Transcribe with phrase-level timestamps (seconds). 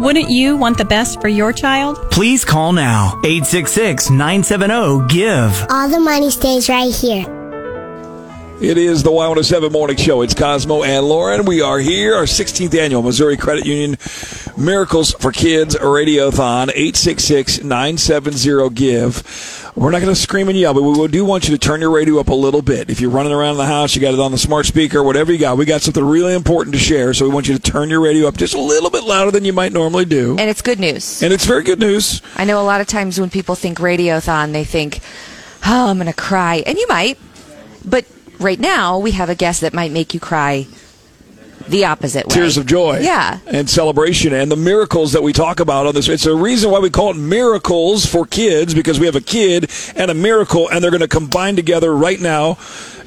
[0.00, 2.10] Wouldn't you want the best for your child?
[2.10, 5.66] Please call now 866 970 GIVE.
[5.68, 7.26] All the money stays right here.
[8.62, 10.22] It is the Y107 Morning Show.
[10.22, 11.44] It's Cosmo and Lauren.
[11.44, 13.98] We are here, our 16th annual Missouri Credit Union
[14.56, 19.59] Miracles for Kids Radiothon, 866 970 GIVE.
[19.76, 21.90] We're not going to scream and yell, but we do want you to turn your
[21.90, 22.90] radio up a little bit.
[22.90, 25.38] If you're running around the house, you got it on the smart speaker, whatever you
[25.38, 27.14] got, we got something really important to share.
[27.14, 29.44] So we want you to turn your radio up just a little bit louder than
[29.44, 30.36] you might normally do.
[30.38, 31.22] And it's good news.
[31.22, 32.20] And it's very good news.
[32.36, 35.00] I know a lot of times when people think radiothon, they think,
[35.64, 36.64] oh, I'm going to cry.
[36.66, 37.18] And you might.
[37.84, 38.06] But
[38.40, 40.66] right now, we have a guest that might make you cry
[41.70, 42.34] the opposite way.
[42.34, 42.98] Tears of joy.
[43.00, 43.38] Yeah.
[43.46, 46.08] And celebration and the miracles that we talk about on this.
[46.08, 49.70] It's a reason why we call it miracles for kids because we have a kid
[49.96, 52.58] and a miracle and they're going to combine together right now.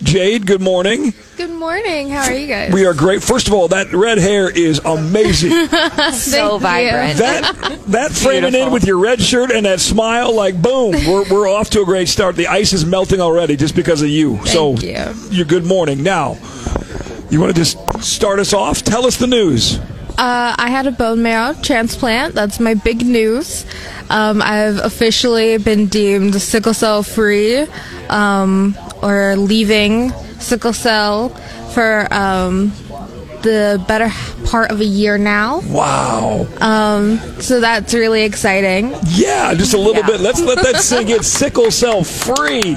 [0.01, 1.13] Jade, good morning.
[1.37, 2.09] Good morning.
[2.09, 2.73] How are you guys?
[2.73, 3.23] We are great.
[3.23, 5.67] First of all, that red hair is amazing.
[6.11, 7.19] so vibrant.
[7.19, 11.49] That that framing in with your red shirt and that smile, like boom, we're, we're
[11.49, 12.35] off to a great start.
[12.35, 14.35] The ice is melting already just because of you.
[14.37, 15.13] Thank so you.
[15.29, 16.03] you're good morning.
[16.03, 16.37] Now,
[17.33, 18.81] you want to just start us off?
[18.83, 19.79] Tell us the news.
[20.17, 22.35] Uh, I had a bone marrow transplant.
[22.35, 23.65] That's my big news.
[24.09, 27.65] Um, I've officially been deemed sickle cell free,
[28.09, 31.29] um, or leaving sickle cell
[31.73, 32.69] for um,
[33.41, 34.11] the better
[34.45, 35.61] part of a year now.
[35.61, 36.45] Wow.
[36.61, 38.93] Um, so that's really exciting.
[39.07, 40.07] Yeah, just a little Yeah.
[40.07, 40.19] bit.
[40.21, 41.23] Let's let that sink in.
[41.23, 42.75] Sickle cell free.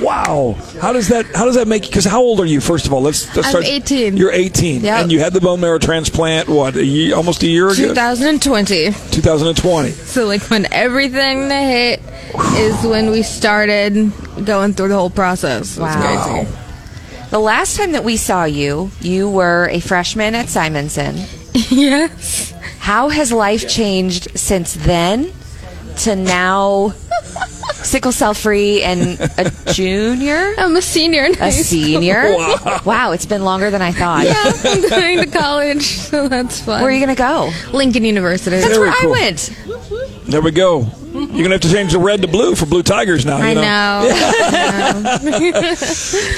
[0.00, 0.56] Wow.
[0.80, 3.02] How does that how does that make because how old are you first of all?
[3.02, 4.16] Let's, let's I'm start 18.
[4.16, 5.02] You're 18 Yep.
[5.02, 7.74] and you had the bone marrow transplant what, a year, almost a year ago?
[7.74, 8.92] 2020.
[9.10, 9.90] 2020.
[9.90, 12.00] So like when everything hit
[12.54, 14.12] is when we started
[14.44, 15.76] going through the whole process.
[15.76, 16.46] It was Wow.
[17.30, 21.28] The last time that we saw you, you were a freshman at Simonsen.
[21.70, 22.52] yes.
[22.78, 25.32] How has life changed since then
[25.98, 26.94] to now
[27.84, 30.54] sickle cell free and a junior?
[30.58, 31.64] I'm a senior in A high school.
[31.64, 32.34] senior?
[32.36, 32.80] Wow.
[32.84, 34.24] Wow, it's been longer than I thought.
[34.24, 36.80] Yeah, I'm going to college, so that's fun.
[36.82, 37.50] Where are you going to go?
[37.76, 38.56] Lincoln University.
[38.56, 39.14] That's Very where cool.
[39.14, 39.50] I went.
[40.26, 40.84] There we go.
[41.38, 43.36] You're gonna have to change the red to blue for Blue Tigers now.
[43.36, 43.54] I you
[45.30, 45.58] know.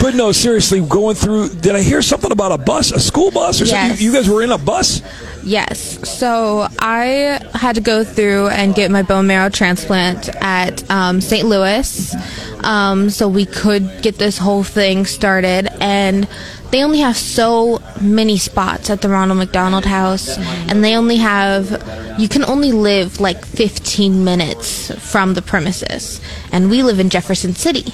[0.03, 1.49] But no, seriously, going through.
[1.55, 3.71] Did I hear something about a bus, a school bus, or Yes.
[3.89, 4.05] something?
[4.05, 5.01] You, you guys were in a bus?
[5.43, 6.07] Yes.
[6.07, 11.49] So I had to go through and get my bone marrow transplant at um, St.
[11.49, 12.15] Louis.
[12.63, 15.70] Um, so we could get this whole thing started.
[15.81, 16.29] And
[16.71, 20.37] they only have so many spots at the Ronald McDonald House.
[20.39, 21.71] And they only have,
[22.19, 26.21] you can only live like 15 minutes from the premises.
[26.53, 27.93] And we live in Jefferson City.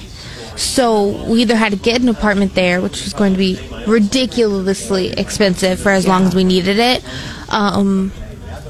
[0.57, 5.09] So we either had to get an apartment there, which was going to be ridiculously
[5.11, 7.03] expensive for as long as we needed it,
[7.49, 8.11] um,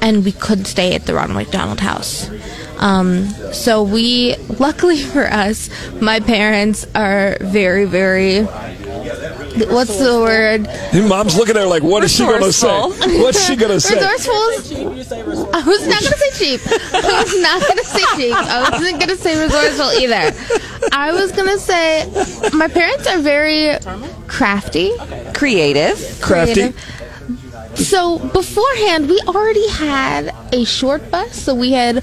[0.02, 2.30] and we couldn't stay at the Ronald McDonald House.
[2.76, 8.46] Um, so we, luckily for us, my parents are very, very.
[9.66, 10.68] What's the word?
[10.92, 12.68] Your mom's looking at her like, what is she gonna say?
[13.20, 13.94] What's she gonna say?
[13.96, 14.34] Resourceful.
[14.34, 14.72] is-
[15.52, 16.60] I was not gonna say cheap.
[16.92, 18.34] I was not gonna say cheap.
[18.34, 20.88] I wasn't gonna say resourceful either.
[20.92, 22.06] I was gonna say
[22.52, 23.78] my parents are very
[24.26, 24.92] crafty.
[25.34, 26.18] Creative.
[26.20, 26.72] Crafty.
[27.74, 32.02] So beforehand, we already had a short bus, so we had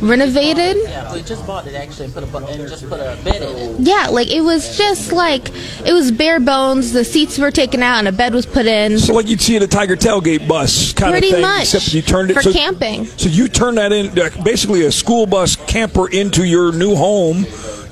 [0.00, 0.76] renovated.
[0.82, 3.56] Yeah, we just bought it actually and put a and just put a bed in
[3.56, 3.80] it.
[3.80, 5.48] Yeah, like it was just like
[5.84, 6.92] it was bare bones.
[6.92, 8.98] The seats were taken out and a bed was put in.
[8.98, 11.94] So like you'd see at a Tiger tailgate bus kind Pretty of thing, much except
[11.94, 13.06] you turned it for so, camping.
[13.06, 17.44] So you turned that in, uh, basically a school bus camper into your new home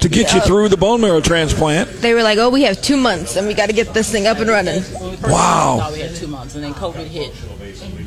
[0.05, 1.89] to get you through the bone marrow transplant.
[2.03, 4.27] They were like, "Oh, we have two months and we got to get this thing
[4.27, 5.89] up and running." When we first Wow.
[5.93, 7.33] we had two months, and then COVID hit.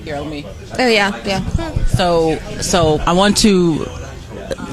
[0.05, 0.45] Here, let me.
[0.79, 1.41] Oh yeah, yeah.
[1.87, 3.85] So, so I want to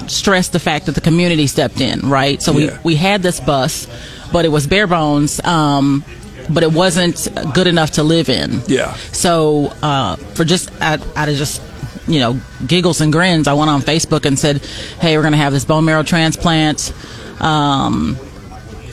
[0.06, 2.40] stress the fact that the community stepped in, right?
[2.42, 2.78] So Yeah.
[2.84, 3.86] we we had this bus,
[4.32, 5.42] but it was bare bones.
[5.44, 6.04] Um,
[6.50, 8.60] but it wasn't good enough to live in.
[8.66, 8.94] Yeah.
[9.12, 11.62] So uh, for just out, out of just
[12.06, 14.64] you know giggles and grins, I went on Facebook and said,
[15.00, 16.92] "Hey, we're going to have this bone marrow transplant.
[17.40, 18.18] Um,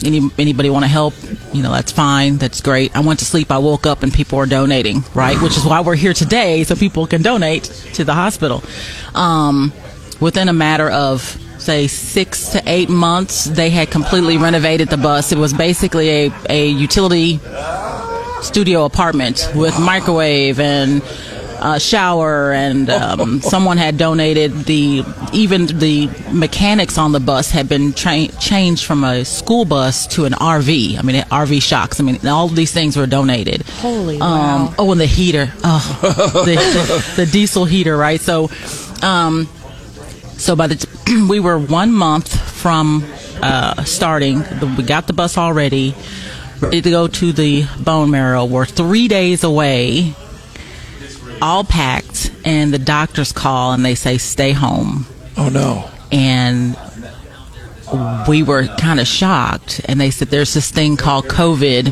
[0.04, 1.14] any, anybody want to help?
[1.54, 2.38] You know, that's fine.
[2.38, 2.96] That's great.
[2.96, 3.52] I went to sleep.
[3.52, 5.40] I woke up and people were donating, right?
[5.42, 8.64] Which is why we're here today, so people can donate to the hospital.
[9.14, 9.72] Um,
[10.20, 11.22] within a matter of
[11.60, 15.32] say six to eight months, they had completely renovated the bus.
[15.32, 17.40] It was basically a, a utility
[18.42, 21.04] studio apartment with microwave and
[21.62, 25.04] uh, shower, and um, someone had donated the
[25.34, 30.26] even the mechanics on the bus had been tra- changed from a school bus to
[30.26, 30.98] an RV.
[30.98, 32.00] I mean, RV shocks.
[32.00, 33.62] I mean, all of these things were donated.
[33.80, 34.74] Holy um, wow.
[34.78, 35.52] Oh, and the heater.
[35.64, 36.00] Oh,
[36.46, 38.20] the, the, the diesel heater, right?
[38.20, 38.50] So,
[39.02, 39.48] um,
[40.38, 43.06] so by the t- we were one month from
[43.42, 44.44] uh, starting.
[44.78, 45.96] We got the bus already.
[46.60, 48.46] Ready to go to the bone marrow.
[48.46, 50.14] We're three days away,
[51.42, 55.06] all packed, and the doctors call and they say, "Stay home."
[55.38, 55.90] Oh no.
[56.12, 56.76] and
[58.28, 61.92] we were kind of shocked and they said there's this thing called covid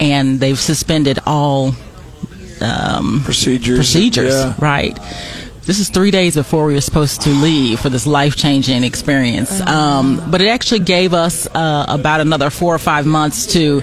[0.00, 1.72] and they've suspended all
[3.24, 3.76] Procedures.
[3.76, 4.54] procedures Yeah.
[4.58, 4.98] right
[5.64, 10.22] this is three days before we were supposed to leave for this life-changing experience um,
[10.30, 13.82] but it actually gave us uh, about another four or five months to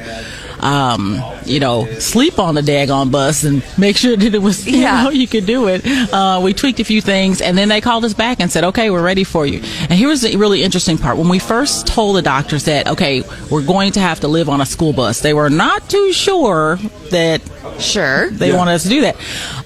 [0.63, 4.80] um, you know, sleep on the daggone bus and make sure that it was, you
[4.80, 5.04] Yeah.
[5.04, 5.86] know, you could do it.
[5.86, 8.89] Uh, we tweaked a few things and then they called us back and said, okay,
[8.89, 9.60] we're ready for you.
[9.81, 11.18] And here was the really interesting part.
[11.18, 14.62] When we first told the doctors that, okay, we're going to have to live on
[14.62, 16.77] a school bus, they were not too sure
[17.12, 17.42] that
[17.80, 18.30] Sure.
[18.30, 18.57] they Yeah.
[18.57, 19.16] wanted us to do that.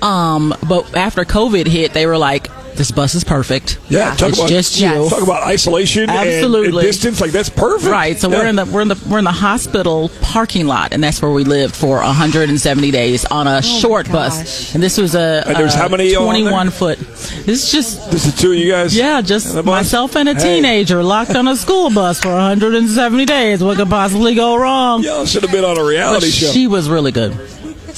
[0.03, 3.79] Um, but after COVID hit, they were like, this bus is perfect.
[3.89, 5.09] Yeah, talk it's about- just Yes.
[5.09, 6.79] Talk about isolation Absolutely.
[6.79, 7.19] and, distance.
[7.21, 7.91] Like that's perfect.
[7.91, 11.03] Right, so we're in the we're in the we're in the hospital parking lot, and
[11.03, 14.73] that's where we lived for 170 days on a oh short bus.
[14.73, 16.99] And this was a, And there's a how many on 21 foot.
[16.99, 18.95] This is just This is two of you guys.
[18.95, 20.55] yeah, just myself and a Hey.
[20.57, 23.63] teenager locked on a school bus for 170 days.
[23.63, 25.03] What could possibly go wrong?
[25.03, 26.51] Y'all should have been on a But reality show.
[26.51, 27.33] she was really good.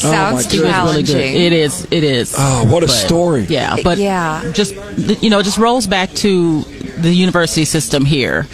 [0.02, 1.16] Sounds my It was challenging.
[1.18, 1.42] really good.
[1.42, 1.88] It is.
[1.92, 2.36] It is.
[2.38, 3.46] Oh, what a But, story.
[3.50, 4.44] Yeah, but Yeah.
[4.54, 4.74] just
[5.22, 6.64] you know, it just rolls back to
[6.98, 8.48] the university system here,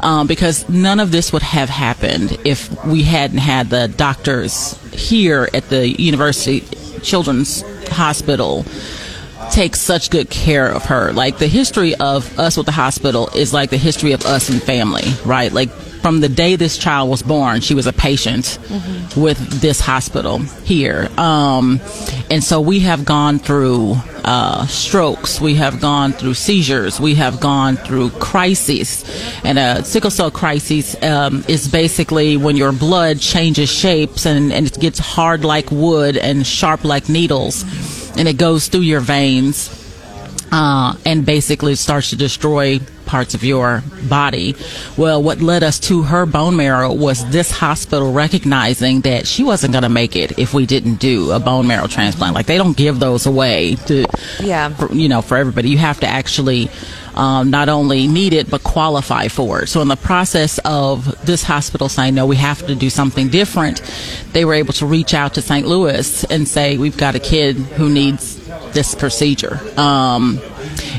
[0.00, 5.48] um, because none of this would have happened if we hadn't had the doctors here
[5.54, 6.64] at the University
[7.02, 8.64] Children's Hospital
[9.50, 11.12] take such good care of her.
[11.12, 14.60] Like the history of us with the hospital is like the history of us and
[14.62, 15.52] family, right?
[15.52, 15.68] Like
[16.04, 18.58] from the day this child was born, she was a patient
[19.16, 20.36] with this hospital
[20.66, 21.08] here.
[21.16, 21.80] Um,
[22.30, 27.40] and so we have gone through uh, strokes, we have gone through seizures, we have
[27.40, 29.02] gone through crises.
[29.44, 34.66] And a sickle cell crisis um, is basically when your blood changes shapes and, and
[34.66, 37.64] it gets hard like wood and sharp like needles
[38.18, 39.70] and it goes through your veins
[40.52, 44.54] uh, and basically starts to destroy parts of your body.
[44.96, 49.72] Well, what led us to her bone marrow was this hospital recognizing that she wasn't
[49.72, 52.34] going to make it if we didn't do a bone marrow transplant.
[52.34, 54.06] Like they don't give those away to,
[54.40, 54.68] Yeah.
[54.70, 55.70] for, you know, for everybody.
[55.70, 56.68] You have to actually
[57.14, 59.68] um, not only need it but qualify for it.
[59.68, 63.80] So in the process of this hospital saying no, we have to do something different,
[64.32, 65.66] they were able to reach out to St.
[65.66, 68.40] Louis and say we've got a kid who needs
[68.72, 69.60] this procedure.
[69.78, 70.40] Um,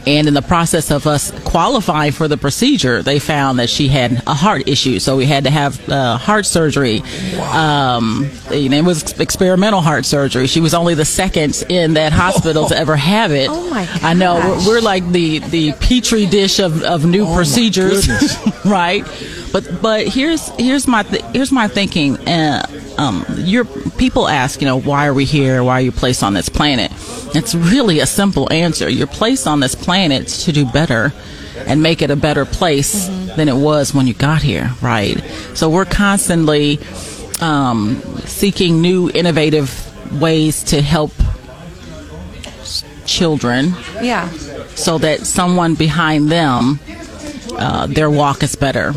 [0.07, 4.23] and in the process of us qualifying for the procedure, they found that she had
[4.27, 4.99] a heart issue.
[4.99, 7.01] So we had to have uh, heart surgery.
[7.39, 10.47] Um, it was experimental heart surgery.
[10.47, 13.49] She was only the second in that hospital to ever have it.
[13.55, 14.35] Oh, my I know.
[14.35, 18.07] We're, we're like the, the petri dish of, of new procedures,
[18.65, 19.05] right?
[19.55, 22.17] But but here's here's my th- here's my thinking.
[22.27, 22.67] Uh,
[22.97, 25.63] um, your people ask, you know, why are we here?
[25.63, 26.91] Why are you placed on this planet?
[27.33, 28.89] It's really a simple answer.
[28.89, 31.13] You're placed on this planet to do better
[31.67, 33.07] and make it a better place
[33.37, 35.23] than it was when you got here, right?
[35.53, 36.79] So we're constantly
[37.39, 39.71] um, seeking new, innovative
[40.21, 41.13] ways to help
[43.05, 44.29] children Yeah.
[44.75, 46.81] so that someone behind them
[47.57, 48.93] uh, their walk is better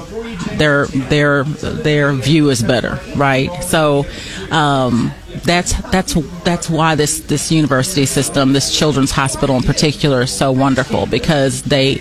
[0.59, 3.51] their their their view is better right?
[3.65, 4.07] So
[4.51, 5.13] um,
[5.45, 10.53] that's that's that's why this this university system this children's hospital in particular is so
[10.53, 12.01] wonderful because they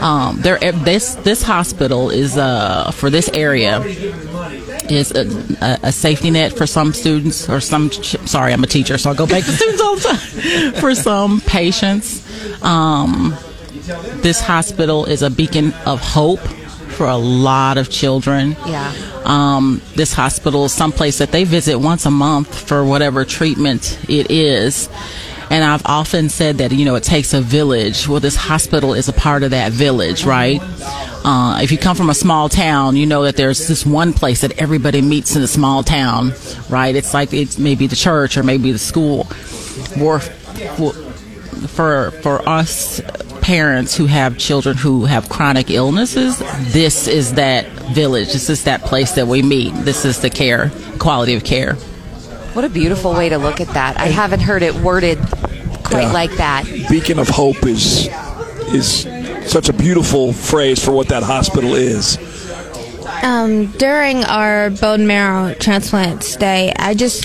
[0.00, 3.82] um, they're this this hospital is uh, for this area
[4.88, 9.10] is a, a, safety net for some students or some sorry i'm a teacher so
[9.10, 10.72] i go back to students all the time.
[10.74, 12.22] For some patients
[12.62, 13.34] um,
[14.22, 16.40] this hospital is a beacon of hope
[16.96, 18.92] for a lot of children Yeah.
[19.24, 24.30] um, this hospital is someplace that they visit once a month for whatever treatment it
[24.30, 24.88] is
[25.48, 28.08] and I've often said that, you know, it takes a village.
[28.08, 30.60] Well, this hospital is a part of that village, right?
[31.24, 34.40] Uh, if you come from a small town, you know that there's this one place
[34.40, 36.32] that everybody meets in a small town,
[36.68, 36.96] right?
[36.96, 39.28] It's like it's maybe the church or maybe the school.
[40.00, 40.18] Or
[41.68, 43.00] for for us
[43.46, 46.36] parents who have children who have chronic illnesses,
[46.72, 48.32] this is that village.
[48.32, 49.72] This is that place that we meet.
[49.84, 51.74] This is the care, quality of care.
[52.54, 54.00] What a beautiful way to look at that.
[54.00, 55.18] I haven't heard it worded
[55.84, 56.12] quite Yeah.
[56.12, 56.64] like that.
[56.90, 58.08] Beacon of hope is
[58.74, 59.06] is
[59.46, 62.18] such a beautiful phrase for what that hospital is.
[63.22, 67.24] Um, during our bone marrow transplant stay, I just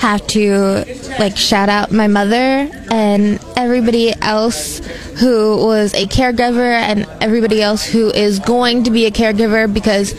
[0.00, 0.84] have to
[1.18, 2.34] like shout out my mother
[2.90, 4.78] and everybody else
[5.20, 10.12] who was a caregiver and everybody else who is going to be a caregiver because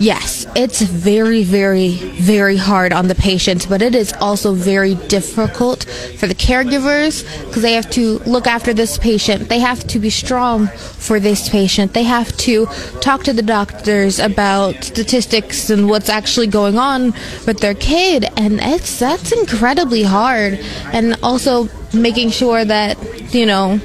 [0.00, 5.84] yes, it's very, very, very hard on the patients, but it is also very difficult
[6.18, 9.48] for the caregivers because they have to look after this patient.
[9.48, 11.92] They have to be strong for this patient.
[11.92, 12.66] They have to
[13.00, 17.12] talk to the doctors about statistics and what's actually going on
[17.46, 20.54] with their kid, and it's that's incredibly hard.
[20.92, 23.78] And also making sure that you know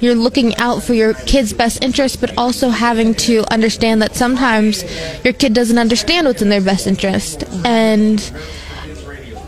[0.00, 4.82] you're looking out for your kid's best interest, but also having to understand that sometimes
[5.24, 7.44] your kid doesn't understand what's in their best interest.
[7.64, 8.18] And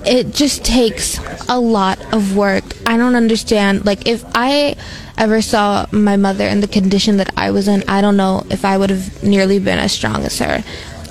[0.05, 1.19] it just takes
[1.49, 2.65] a lot of work.
[2.87, 3.87] I don't understand.
[3.87, 4.77] Like, if I
[5.17, 8.65] ever saw my mother in the condition that I was in, I don't know if
[8.65, 10.65] I would have nearly been as strong as her.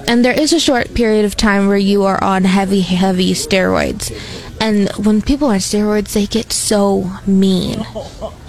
[0.08, 4.12] And there is a short period of time where you are on heavy, heavy steroids.
[4.62, 7.86] And when people are on steroids, they get so mean.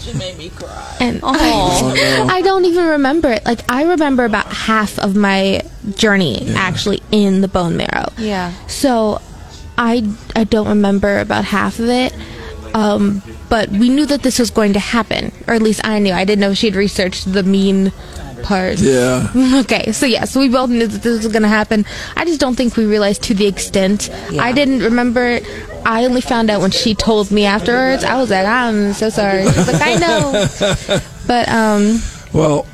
[0.03, 0.97] She made me cry.
[0.99, 3.45] And I, I don't even remember it.
[3.45, 5.63] Like I remember about half of my
[5.95, 8.09] journey actually in the bone marrow.
[8.19, 8.53] Yeah.
[8.67, 9.23] So
[9.79, 12.13] I I don't remember about half of it.
[12.75, 16.13] Um, but we knew that this was going to happen, or at least I knew.
[16.13, 17.93] I didn't know she'd researched the mean
[18.43, 18.79] part.
[18.79, 19.29] Yeah.
[19.63, 21.85] Okay, so yeah, so we both knew that this was going to happen.
[22.17, 24.09] I just don't think we realized to the extent.
[24.31, 24.43] Yeah.
[24.43, 25.41] I didn't remember.
[25.85, 28.03] I only found out when she told me afterwards.
[28.05, 29.45] I was like, I'm so sorry.
[29.45, 31.01] She's like, I know.
[31.27, 32.01] But um,
[32.33, 32.67] Well,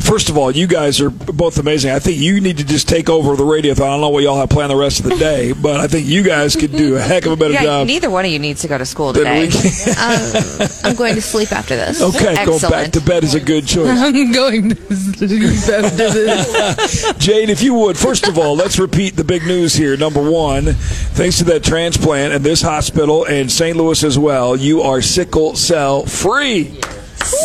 [0.00, 1.90] first of all, you guys are both amazing.
[1.90, 3.82] I think you need to just take over the radiothon.
[3.82, 6.06] I don't know what y'all have planned the rest of the day, but I think
[6.06, 7.86] you guys could do a heck of a better Yeah, job.
[7.86, 9.46] neither one of you needs to go to school today.
[9.98, 12.02] um, I'm going to sleep after this.
[12.02, 13.88] Okay, go back to bed is a good choice.
[13.98, 17.12] I'm going to sleep after this.
[17.18, 19.96] Jade, if you would, first of all, let's repeat the big news here.
[19.96, 23.76] Number one, thanks to that transplant and this hospital and St.
[23.76, 26.78] Louis as well, you are sickle cell free.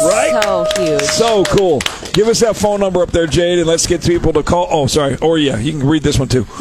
[0.03, 0.43] Right?
[0.43, 1.01] So huge.
[1.01, 1.79] So cool.
[2.13, 4.67] Give us that phone number up there, Jade, and let's get people to call.
[4.69, 5.17] Oh, sorry.
[5.17, 6.45] Or, yeah, you can read this one too.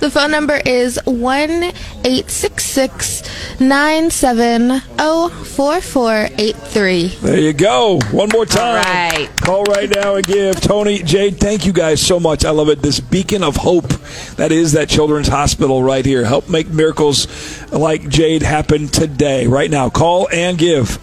[0.00, 1.72] The phone number is one
[2.04, 3.22] eight six six
[3.60, 7.08] nine seven zero four four eight three.
[7.20, 8.00] There you go.
[8.10, 8.84] One more time.
[8.84, 9.28] All right.
[9.40, 12.44] Call right now and give Tony, Jade, thank you guys so much.
[12.44, 12.82] I love it.
[12.82, 13.88] This beacon of hope
[14.36, 16.24] that is that children's hospital right here.
[16.24, 17.28] Help make miracles
[17.70, 19.88] like Jade happen today, right now.
[19.88, 20.98] Call and give.